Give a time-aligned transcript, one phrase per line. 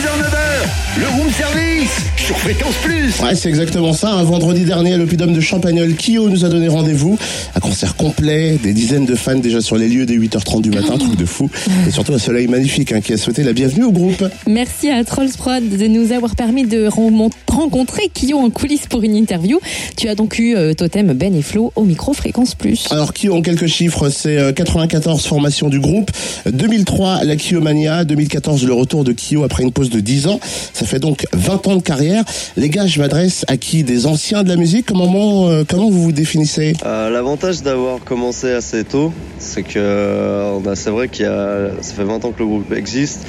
[0.00, 0.49] 6h, 9h,
[0.98, 3.20] le room service sur Fréquence Plus.
[3.20, 4.12] Ouais, c'est exactement ça.
[4.12, 7.16] Un vendredi dernier, l'Opidum de Champagnol, Kyo nous a donné rendez-vous.
[7.54, 10.98] Un concert complet, des dizaines de fans déjà sur les lieux dès 8h30 du matin,
[10.98, 11.48] truc de fou.
[11.86, 14.24] Et surtout un soleil magnifique hein, qui a souhaité la bienvenue au groupe.
[14.48, 19.14] Merci à Trolls Prod de nous avoir permis de rencontrer Kyo en coulisses pour une
[19.14, 19.60] interview.
[19.96, 22.86] Tu as donc eu euh, Totem, Ben et Flo au micro Fréquence Plus.
[22.90, 26.10] Alors Kyo en quelques chiffres, c'est euh, 94 formations du groupe,
[26.50, 30.40] 2003 la Kyomania, 2014 le retour de Kyo après une pause de 10 ans.
[30.80, 32.24] Ça fait donc 20 ans de carrière.
[32.56, 36.04] Les gars, je m'adresse à qui Des anciens de la musique Comment, euh, comment vous
[36.04, 36.72] vous définissez?
[36.86, 41.68] Euh, L'avantage d'avoir commencé assez tôt, c'est que euh, a- c'est vrai qu'il y a,
[41.82, 43.26] ça fait 20 ans que le groupe existe,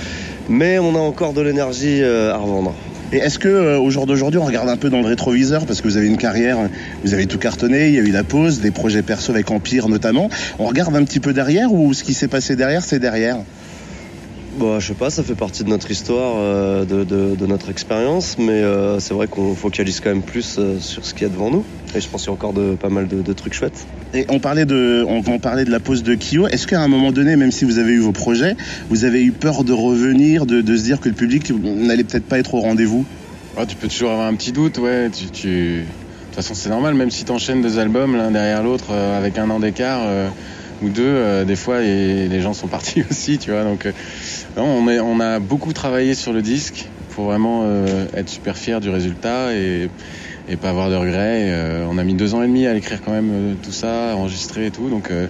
[0.48, 2.74] mais on a encore de l'énergie à revendre.
[3.12, 5.82] Et est-ce que euh, au jour d'aujourd'hui, on regarde un peu dans le rétroviseur parce
[5.82, 6.58] que vous avez une carrière,
[7.04, 9.90] vous avez tout cartonné, il y a eu la pause, des projets perso avec Empire
[9.90, 10.30] notamment.
[10.58, 13.36] On regarde un petit peu derrière ou ce qui s'est passé derrière, c'est derrière?
[14.58, 17.70] Bon, je sais pas, ça fait partie de notre histoire, euh, de, de- de notre
[17.70, 21.30] expérience, mais euh, c'est vrai qu'on focalise quand même plus euh, sur ce qu'il y
[21.30, 21.64] a devant nous.
[21.96, 23.86] Et je pense qu'il y a encore de, pas mal de, de trucs chouettes.
[24.14, 26.48] Et on parlait de, on, on parlait de la pause de Kyo.
[26.50, 28.56] Est-ce qu'à un moment donné, même si vous avez eu vos projets,
[28.90, 32.26] vous avez eu peur de revenir, de, de se dire que le public n'allait peut-être
[32.28, 33.06] pas être au rendez-vous?
[33.58, 35.10] Ouais, tu peux toujours avoir un petit doute, ouais.
[35.12, 35.80] Tu, tu...
[35.80, 35.86] De
[36.26, 39.38] toute façon, c'est normal, même si tu enchaînes deux albums l'un derrière l'autre euh, avec
[39.38, 40.30] un an d'écart euh,
[40.82, 43.64] ou deux, euh, des fois, et les gens sont partis aussi, tu vois.
[43.66, 43.92] Donc, euh,
[44.58, 48.58] non, on, est, on a beaucoup travaillé sur le disque pour vraiment euh, être super
[48.58, 49.90] fier du résultat et,
[50.50, 51.42] et pas avoir de regrets.
[51.42, 53.72] Et, euh, on a mis deux ans et demi à écrire quand même euh, tout
[53.72, 54.90] ça, à enregistrer et tout.
[54.90, 55.28] Donc, euh,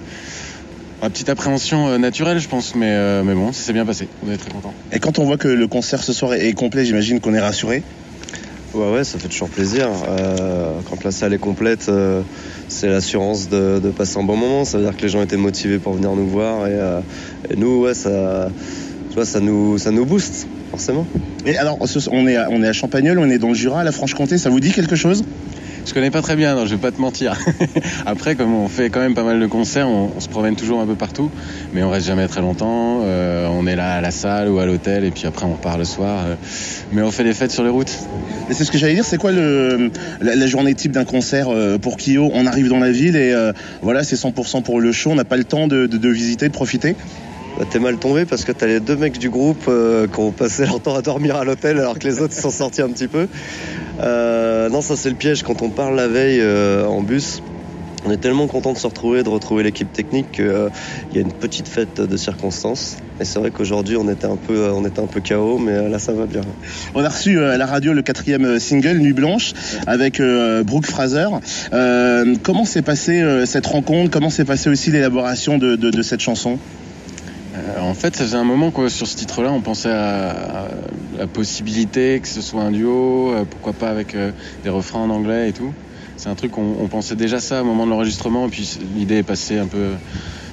[1.04, 4.08] une petite appréhension euh, naturelle, je pense, mais, euh, mais bon, ça s'est bien passé.
[4.26, 4.74] On est très contents.
[4.92, 7.40] Et quand on voit que le concert ce soir est est complet, j'imagine qu'on est
[7.40, 7.84] rassuré.
[8.74, 9.90] Ouais, ouais, ça fait toujours plaisir.
[10.08, 12.22] Euh, quand la salle est complète, euh,
[12.70, 14.64] c'est l'assurance de, de passer un bon moment.
[14.64, 16.68] Ça veut dire que les gens étaient motivés pour venir nous voir.
[16.68, 17.02] Et, euh,
[17.50, 18.50] et nous, ouais, ça,
[19.12, 21.06] tu vois, ça, nous, ça nous booste, forcément.
[21.46, 21.78] Et alors,
[22.12, 24.50] on est, à, on est à Champagnol, on est dans le Jura, la Franche-Comté, ça
[24.50, 25.24] vous dit quelque chose?
[25.84, 27.36] Je connais pas très bien, non, je vais pas te mentir.
[28.06, 30.80] Après, comme on fait quand même pas mal de concerts, on, on se promène toujours
[30.80, 31.32] un peu partout,
[31.74, 33.00] mais on reste jamais très longtemps.
[33.04, 35.80] Euh, on est là à la salle ou à l'hôtel, et puis après on repart
[35.80, 36.24] le soir.
[36.28, 36.36] euh,
[36.92, 37.98] mais on fait des fêtes sur les routes.
[38.50, 39.90] Et c'est ce que j'allais dire, c'est quoi le,
[40.22, 42.30] la, la journée type d'un concert euh, pour Kyo?
[42.32, 45.26] On arrive dans la ville et euh, voilà, c'est 100% pour le show, on n'a
[45.26, 46.96] pas le temps de, de- de visiter, de profiter?
[47.58, 50.32] Bah, T'es mal tombé parce que t'as les deux mecs du groupe euh, qui ont
[50.32, 53.08] passé leur temps à dormir à l'hôtel alors que les autres sont sortis un petit
[53.08, 53.28] peu.
[54.00, 55.44] Euh, non, ça c'est le piège.
[55.44, 57.44] Quand on part la veille euh, en bus,
[58.06, 60.72] on est tellement content de se retrouver, de retrouver l'équipe technique qu'il
[61.14, 62.98] y a une petite fête de circonstances.
[63.20, 66.00] Et c'est vrai qu'aujourd'hui on était un peu, on était un peu KO, mais là
[66.00, 66.42] ça va bien.
[66.96, 69.54] On a reçu à la radio le quatrième single, Nuit Blanche,
[69.86, 70.20] avec
[70.66, 71.28] Brooke Fraser.
[71.70, 74.10] Comment s'est passée cette rencontre?
[74.10, 76.58] Comment s'est passée aussi l'élaboration de, cette chanson?
[77.80, 80.68] En fait, ça faisait un moment que sur ce titre-là, on pensait à,
[81.18, 84.32] la possibilité que ce soit un duo, euh, pourquoi pas avec euh,
[84.64, 85.74] des refrains en anglais et tout.
[86.18, 89.24] C'est un truc on pensait déjà ça au moment de l'enregistrement, et puis l'idée est
[89.24, 89.90] passée un peu.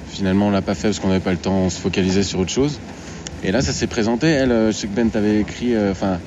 [0.09, 2.39] Finalement, on l'a pas fait parce qu'on n'avait pas le temps, on se focalisait sur
[2.39, 2.79] autre chose.
[3.43, 4.27] Et là, ça s'est présenté.
[4.27, 6.17] Elle, euh, je sais que Ben t'avait écrit, euh, enfin, euh,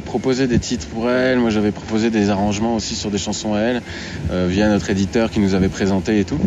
[0.00, 1.38] proposé des titres pour elle.
[1.38, 3.82] Moi, j'avais proposé des arrangements aussi sur des chansons à elle,
[4.30, 6.38] euh, via notre éditeur qui nous avait présenté et tout.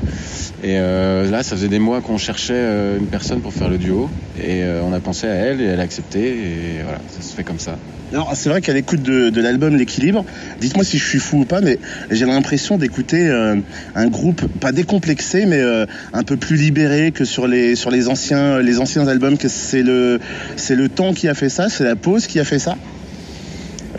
[0.63, 3.77] Et euh, là, ça faisait des mois qu'on cherchait euh, une personne pour faire le
[3.77, 4.09] duo.
[4.39, 6.19] Et euh, on a pensé à elle et elle a accepté.
[6.19, 7.77] Et voilà, ça se fait comme ça.
[8.13, 10.23] Alors c'est vrai qu'à l'écoute de, l'album L'équilibre,
[10.61, 11.77] dites-moi si je suis fou ou pas, mais
[12.09, 13.57] j'ai l'impression d'écouter euh,
[13.95, 18.07] un groupe pas décomplexé, mais euh, un peu plus libéré que sur les sur les
[18.07, 19.37] anciens les anciens albums.
[19.37, 20.19] Que c'est le
[20.55, 22.77] c'est le temps qui a fait ça, c'est la pause qui a fait ça?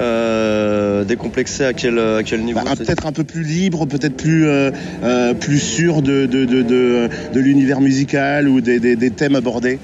[0.01, 4.47] Euh, décomplexé à quel, à quel niveau Bah, peut-être un peu plus libre, peut-être plus
[4.47, 4.71] euh,
[5.03, 9.35] euh, plus sûr de de de de, de l'univers musical ou des, des, des thèmes
[9.35, 9.81] abordés.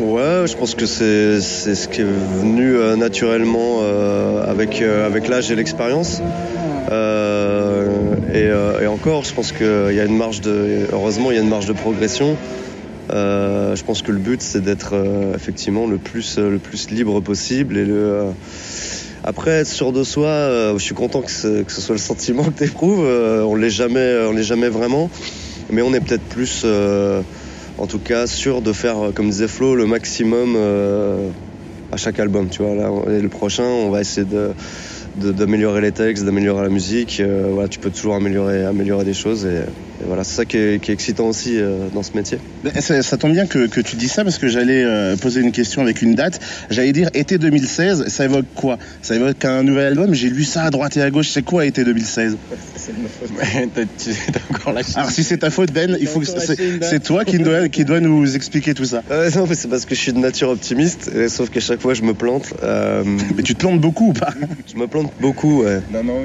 [0.00, 2.06] Ouais, je pense que c'est c'est ce qui est
[2.40, 6.22] venu euh, naturellement euh, avec euh, avec l'âge et l'expérience.
[8.34, 8.48] Et,
[8.82, 11.48] et encore, je pense qu'il y a une marge de heureusement il y a une
[11.48, 12.36] marge de progression.
[13.10, 14.94] Je pense que le but c'est d'être
[15.34, 18.24] effectivement le plus le plus libre possible et le
[19.24, 20.28] après être sûr de soi.
[20.28, 23.00] euh, je suis content que, ce- soit le sentiment que tu éprouves.
[23.06, 25.10] on l'est jamais on l'est jamais vraiment,
[25.70, 27.22] mais on est peut-être plus euh,
[27.78, 31.30] en tout cas sûr de faire, euh, comme disait Flo, le maximum euh,
[31.90, 32.48] à chaque album.
[32.50, 32.72] Tu vois,
[33.10, 34.52] et le prochain, on va essayer de
[35.16, 37.20] d'améliorer les textes, d'améliorer la musique.
[37.20, 39.46] Euh, voilà, tu peux toujours améliorer, améliorer des choses
[40.00, 42.38] et voilà, c'est ça qui est, qui est excitant aussi euh, dans ce métier.
[42.62, 45.40] Mais Ça, ça tombe bien que, que tu dis ça parce que j'allais euh, poser
[45.40, 46.40] une question avec une date.
[46.70, 48.78] J'allais dire été 2016, ça évoque quoi?
[49.02, 50.12] Ça évoque un nouvel album?
[50.14, 51.28] J'ai lu ça à droite et à gauche.
[51.30, 52.36] C'est quoi été 2016
[53.36, 54.92] Ouais, t'as- tu t'as encore lâché.
[54.96, 57.84] Alors si c'est ta faute Ben, il faut que c'est c'est toi qui dois, qui
[57.84, 59.02] doit nous expliquer tout ça.
[59.10, 61.80] Euh, non, mais c'est parce que je suis de nature optimiste, et sauf qu'à chaque
[61.80, 62.54] fois je me plante.
[62.62, 63.02] Euh,
[63.36, 64.32] Mais tu te plantes beaucoup ou pas?
[64.66, 65.80] je me plante beaucoup, ouais.
[65.90, 66.22] Non, non,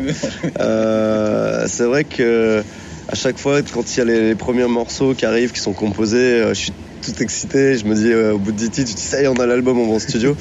[0.59, 2.63] Euh, c'est vrai que
[3.11, 6.17] à chaque fois, quand il y a les, premiers morceaux qui arrivent, qui sont composés,
[6.17, 7.75] euh, je suis tout excité.
[7.75, 9.47] Je me dis, euh, au bout de 10 titres, dis, ça y est, on a
[9.47, 10.37] l'album, on va en studio.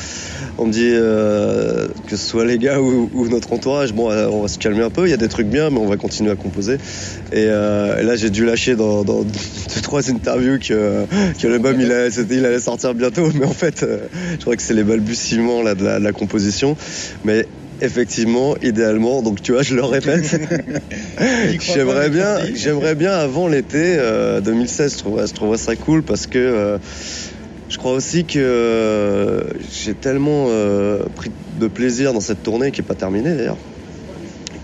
[0.59, 4.49] On me dit euh, que ce soit les gars ou, notre entourage, bon, on va
[4.49, 5.07] se calmer un peu.
[5.07, 6.77] Il y a des trucs bien, mais on va continuer à composer.
[7.33, 11.07] Et, là, j'ai dû lâcher dans, dans deux, trois interviews que,
[11.45, 13.31] l'album il, allait- sortir bientôt.
[13.35, 13.87] Mais en fait,
[14.33, 16.77] je crois que c'est les balbutiements de, la, de la composition.
[17.25, 17.47] Mais
[17.81, 20.41] effectivement, idéalement, donc tu vois, je le répète.
[21.61, 26.27] j'aimerais bien, j'aimerais bien avant l'été euh, 2016, je trouverais, je trouverais ça cool parce
[26.27, 26.79] que euh,
[27.69, 29.43] je crois aussi que euh,
[29.73, 33.59] j'ai tellement euh, pris de plaisir dans cette tournée qui est pas terminée d'ailleurs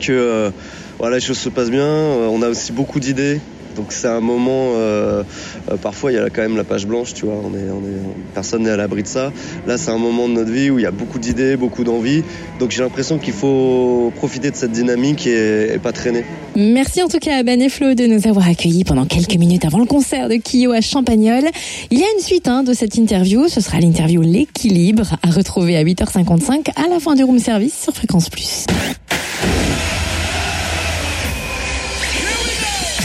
[0.05, 0.50] que euh,
[0.99, 1.82] voilà, les choses se passent bien.
[1.82, 3.40] Euh, On a aussi beaucoup d'idées.
[3.76, 5.23] Donc c'est un moment, euh,
[5.71, 7.81] euh, parfois il y a quand même la page blanche, tu vois, on est, on
[7.81, 9.32] est, personne n'est à l'abri de ça.
[9.67, 12.23] Là c'est un moment de notre vie où il y a beaucoup d'idées, beaucoup d'envie.
[12.61, 16.25] Donc j'ai l'impression qu'il faut profiter de cette dynamique et, et pas traîner.
[16.56, 19.65] Merci en tout cas à Ben et Flo de nous avoir accueillis pendant quelques minutes
[19.65, 21.43] avant le concert de Kyo à Champagnol.
[21.91, 25.76] Il y a une suite hein, de cette interview, ce sera l'interview L'équilibre à retrouver
[25.76, 28.67] à 8h55 à la fin du room service sur Fréquence Plus.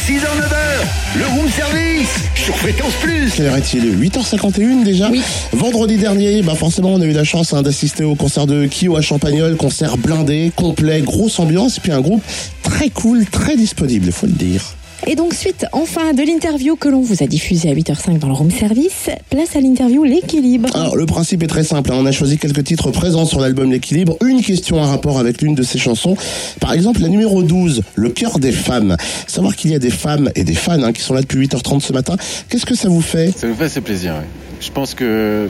[0.09, 3.31] 6h, 9h, le room service sur Fréquence Plus.
[3.35, 3.95] Quelle heure est-il?
[3.95, 5.07] 8h51 déjà?
[5.11, 5.21] Oui.
[5.53, 8.97] Vendredi dernier, bah forcément on a eu la chance hein, d'assister au concert de Kyo
[8.97, 12.23] à Champagnol, concert blindé, complet, grosse ambiance, et puis un groupe
[12.63, 14.63] très cool, très disponible, il faut le dire.
[15.07, 18.33] Et donc suite enfin de l'interview que l'on vous a diffusée à 8h05 dans le
[18.33, 20.69] room service, place à l'interview L'équilibre.
[20.75, 21.97] Alors le principe est très simple, hein.
[21.99, 25.55] on a choisi quelques titres présents sur l'album L'équilibre, une question en rapport avec l'une
[25.55, 26.15] de ces chansons.
[26.59, 28.97] Par exemple la numéro 12, Le cœur des femmes.
[29.27, 31.79] Savoir qu'il y a des femmes et des fans hein, qui sont là depuis 8h30
[31.81, 32.15] ce matin,
[32.49, 33.33] qu'est-ce que ça vous fait?
[33.37, 34.48] Ça nous fait assez plaisir, ouais.
[34.61, 35.47] Je pense que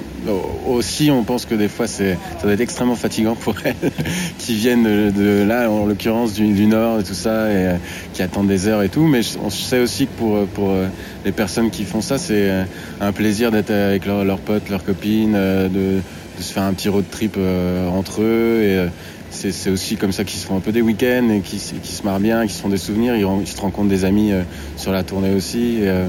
[0.68, 3.76] aussi, on pense que des fois, c'est, ça doit être extrêmement fatigant pour elles,
[4.38, 7.74] qui viennent de, là, en l'occurrence du, du Nord et tout ça, et euh,
[8.14, 9.08] qui attendent des heures et tout.
[9.08, 10.88] Mais on sait aussi que pour, pour euh,
[11.26, 12.64] les personnes qui font ça, c'est euh,
[13.02, 16.02] un plaisir d'être avec leurs potes, leurs copines, euh, de,
[16.38, 18.60] de se faire un petit road trip euh, entre eux.
[18.62, 18.88] Et, euh,
[19.32, 21.74] c'est, c'est aussi comme ça qu'ils se font un peu des week-ends et qui, s-
[21.84, 23.16] qui se marrent bien, qui se font des souvenirs.
[23.16, 24.42] Ils, ils se rencontrent des amis euh,
[24.76, 25.78] sur la tournée aussi.
[25.82, 26.08] Euh,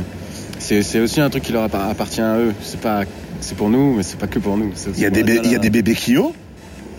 [0.60, 2.52] c'est, c'est aussi un truc qui leur appa- appartient à eux.
[2.62, 3.02] C'est pas,
[3.40, 4.72] c'est pour nous, mais c'est pas que pour nous.
[4.96, 6.32] Il y a des, pour- bé- il y a des bébés Kyo,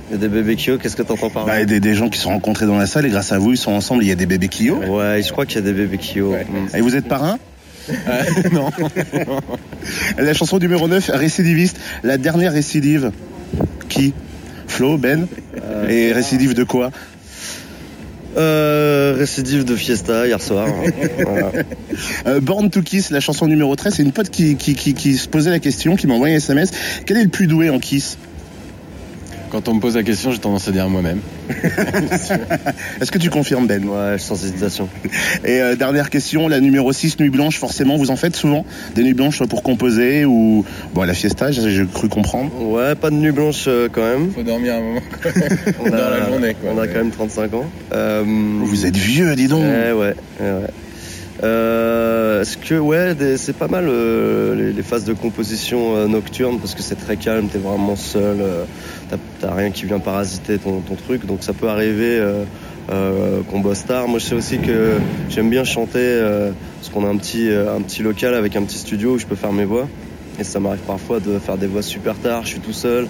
[0.10, 2.10] Il y a des bébés Kyo, qu'est-ce que t'entends par là bah, des, des gens
[2.10, 4.04] qui se sont rencontrés dans la salle et grâce à vous ils sont ensemble.
[4.04, 4.76] Il y a des bébés Kyo.
[4.78, 6.32] Ouais, je crois qu'il y a des bébés Kyo.
[6.34, 6.76] Mm.
[6.78, 7.38] Et vous êtes parrain?
[7.90, 8.70] Euh, non.
[10.18, 11.80] La chanson numéro 9, récidiviste.
[12.04, 13.12] La dernière récidive.
[13.90, 14.14] Qui?
[14.68, 15.28] Flo, Ben?
[15.90, 16.92] Et récidive de quoi?
[18.38, 20.68] Euh, récidive de Fiesta hier soir.
[21.18, 21.52] Voilà.
[22.28, 23.96] Euh, Born to Kiss, la chanson numéro 13.
[23.96, 26.38] C'est une pote qui, qui, qui, qui se posait la question, qui m'a envoyé un
[26.38, 26.72] SMS.
[27.06, 28.18] Quel est le plus doué en Kiss?
[29.52, 31.20] Quand on me pose la question, j'ai tendance à dire moi-même.
[33.02, 33.84] Est-ce que tu confirmes, Ben?
[33.84, 34.88] Ouais, sans hésitation.
[35.44, 38.66] Et euh, dernière question, la numéro 6, Nuit Blanche, forcément, vous en faites souvent
[38.96, 40.64] Des nuits blanches pour composer ou...
[40.94, 42.50] Bon, à la fiesta, j'ai cru comprendre.
[42.62, 44.32] Ouais, pas de nuit blanche euh, quand même.
[44.32, 45.02] Faut dormir un moment.
[45.84, 46.72] On Dans la journée, quoi.
[46.74, 47.66] On a quand même 35 ans.
[47.94, 50.68] Euh, Vous êtes vieux, dis donc Ouais, ouais, ouais.
[51.44, 56.76] Euh, Est-ce que ouais, c'est pas mal euh, les, phases de composition euh, nocturne parce
[56.76, 58.64] que c'est très calme, t'es vraiment seul, euh,
[59.40, 64.08] t'as- rien qui vient parasiter ton, truc, donc ça peut arriver euh, qu'on bosse tard.
[64.08, 64.98] Moi, je sais aussi que
[65.30, 66.20] j'aime bien chanter
[66.80, 69.36] parce qu'on a un petit un petit local avec un petit studio où je peux
[69.36, 69.88] faire mes voix
[70.40, 72.44] et ça m'arrive parfois de faire des voix super tard.
[72.44, 73.08] Je suis tout seul,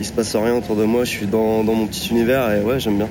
[0.00, 2.60] il se passe rien autour de moi, je suis dans, dans mon petit univers et
[2.60, 3.08] ouais, j'aime bien.